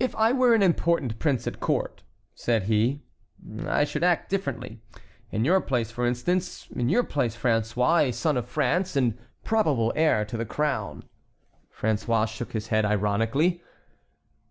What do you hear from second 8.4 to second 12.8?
France, and probable heir to the crown"— François shook his